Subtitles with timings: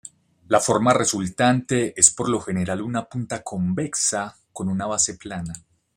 [0.47, 5.53] La forma resultante es por lo general una punta convexa con una base plana.